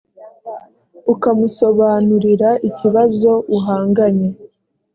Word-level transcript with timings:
ukamusobanurira 1.13 2.49
ikibazo 2.69 3.31
uhanganye 3.57 4.29